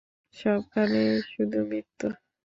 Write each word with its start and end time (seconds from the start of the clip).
সবখানেই 0.35 1.11
শুধু 1.31 1.59
মৃত্যু। 1.69 2.07